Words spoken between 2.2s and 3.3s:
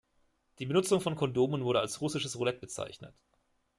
Roulette bezeichnet.